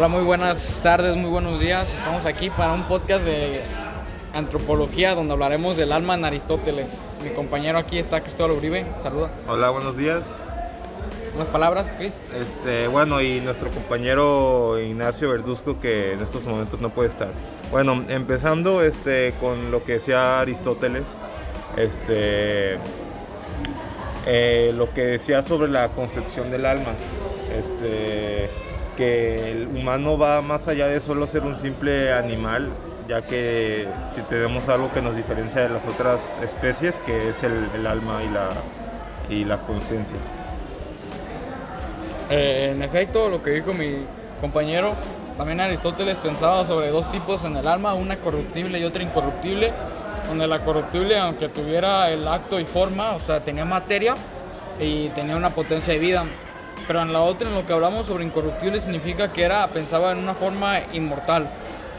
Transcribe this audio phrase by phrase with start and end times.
[0.00, 1.86] Hola, muy buenas tardes, muy buenos días.
[1.94, 3.60] Estamos aquí para un podcast de
[4.32, 7.18] antropología donde hablaremos del alma en Aristóteles.
[7.22, 8.86] Mi compañero aquí está Cristóbal Uribe.
[9.02, 9.30] Saluda.
[9.46, 10.24] Hola, buenos días.
[11.34, 12.14] Unas palabras, Cris.
[12.34, 17.28] Este, bueno, y nuestro compañero Ignacio Verduzco que en estos momentos no puede estar.
[17.70, 21.14] Bueno, empezando este con lo que decía Aristóteles,
[21.76, 22.78] este
[24.24, 26.94] eh, lo que decía sobre la concepción del alma.
[27.54, 28.48] Este
[29.00, 32.68] que el humano va más allá de solo ser un simple animal,
[33.08, 33.88] ya que
[34.28, 38.50] tenemos algo que nos diferencia de las otras especies, que es el, alma y la,
[39.30, 40.18] y la conciencia.
[42.28, 44.04] Eh, en efecto, lo que dijo mi
[44.38, 44.92] compañero,
[45.38, 49.72] también Aristóteles pensaba sobre dos tipos en el alma, una corruptible y otra incorruptible,
[50.28, 54.14] donde la corruptible, aunque tuviera el acto y forma, o sea, tenía materia
[54.78, 56.26] y tenía una potencia de vida,
[56.86, 60.18] pero en la otra, en lo que hablamos sobre incorruptible, significa que era, pensaba en
[60.18, 61.50] una forma inmortal.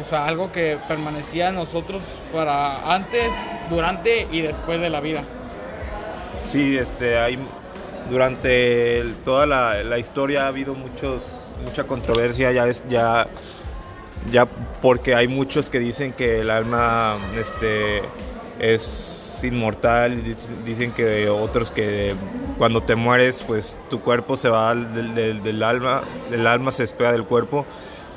[0.00, 3.32] O sea, algo que permanecía en nosotros para antes,
[3.70, 5.22] durante y después de la vida.
[6.50, 7.38] Sí, este, hay,
[8.10, 13.26] durante toda la, historia ha habido muchos, mucha controversia, ya, es, ya,
[14.30, 14.46] ya
[14.82, 18.02] porque hay muchos que dicen que el alma este,
[18.58, 20.22] es inmortal,
[20.64, 22.14] dicen que otros que
[22.58, 27.24] cuando te mueres, pues tu cuerpo se va del, alma, el alma se despega del
[27.24, 27.66] cuerpo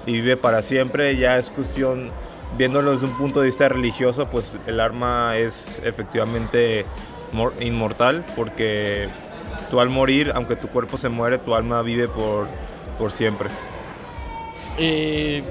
[0.06, 2.12] y vive para siempre, ya es cuestión,
[2.58, 6.86] viéndolo desde un punto de vista religioso, pues el alma es efectivamente
[7.60, 9.10] inmortal porque
[9.70, 12.48] tú al morir, aunque tu cuerpo se muere, tu alma vive por,
[12.98, 13.50] por siempre.
[14.78, 15.42] Y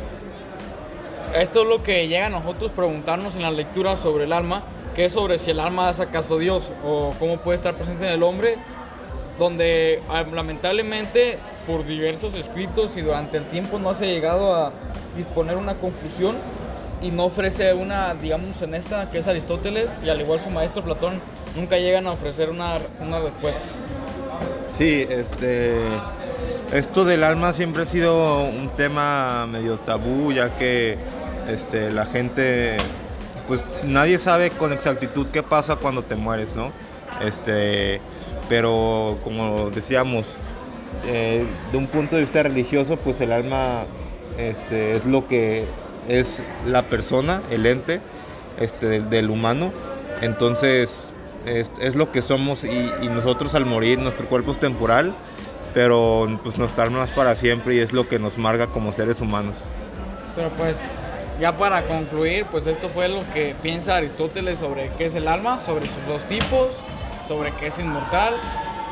[1.35, 4.63] esto es lo que llega a nosotros preguntarnos en la lectura sobre el alma
[4.97, 8.15] que es sobre si el alma es acaso Dios o cómo puede estar presente en
[8.15, 8.57] el hombre,
[9.39, 14.73] donde ah, lamentablemente por diversos escritos y durante el tiempo no se ha llegado a
[15.15, 16.37] disponer una conclusión
[17.03, 20.83] y no ofrece una, digamos, en esta que es Aristóteles y al igual su maestro
[20.83, 21.21] Platón,
[21.55, 23.61] nunca llegan a ofrecer una, una respuesta.
[24.79, 25.75] Sí, este,
[26.73, 30.99] esto del alma siempre ha sido un tema medio tabú, ya que
[31.49, 32.77] este, la gente
[33.47, 36.73] pues nadie sabe con exactitud qué pasa cuando te mueres, ¿no?
[37.25, 38.01] Este,
[38.49, 40.27] pero como decíamos,
[41.07, 43.85] eh, de un punto de vista religioso, pues el alma
[44.39, 45.65] este, es lo que
[46.09, 48.01] es la persona, el ente
[48.59, 49.73] este, del, humano.
[50.21, 50.91] Entonces
[51.47, 55.15] es, lo que somos y, y, nosotros al morir, nuestro cuerpo es temporal,
[55.77, 59.65] pero pues alma es para siempre y es lo que nos marca como seres humanos.
[60.35, 60.75] Pero pues
[61.39, 65.61] ya para concluir, pues esto fue lo que piensa Aristóteles sobre qué es el alma,
[65.61, 66.71] sobre sus dos tipos,
[67.29, 68.33] sobre qué es inmortal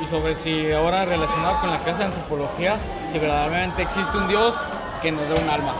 [0.03, 2.77] y sobre si ahora relacionado con la clase de antropología,
[3.11, 4.55] si verdaderamente existe un Dios
[5.01, 5.73] que nos dé un alma.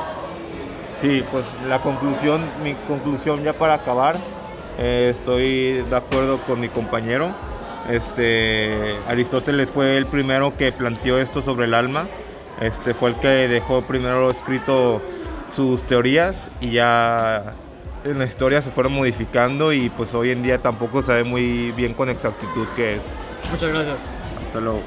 [1.03, 4.17] Sí, pues la conclusión, mi conclusión ya para acabar,
[4.79, 7.29] eh, estoy de acuerdo con mi compañero.
[7.91, 12.07] Este, Aristóteles fue el primero que planteó esto sobre el alma.
[12.61, 15.03] Este fue el que dejó primero escrito
[15.51, 17.55] sus teorías y ya
[18.05, 21.95] en la historia se fueron modificando y pues hoy en día tampoco sabe muy bien
[21.95, 23.03] con exactitud qué es.
[23.51, 24.11] Muchas gracias.
[24.43, 24.83] Hasta luego.